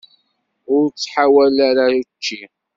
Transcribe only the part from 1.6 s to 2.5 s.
ara učči.